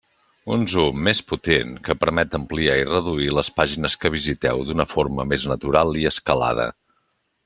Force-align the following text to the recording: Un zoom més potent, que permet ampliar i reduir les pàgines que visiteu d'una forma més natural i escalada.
Un 0.53 0.61
zoom 0.71 1.01
més 1.07 1.19
potent, 1.31 1.73
que 1.89 1.95
permet 2.05 2.37
ampliar 2.39 2.77
i 2.79 2.87
reduir 2.87 3.27
les 3.39 3.51
pàgines 3.59 3.97
que 4.05 4.11
visiteu 4.19 4.65
d'una 4.71 4.87
forma 4.95 5.27
més 5.33 5.47
natural 5.53 5.93
i 6.05 6.09
escalada. 6.15 6.67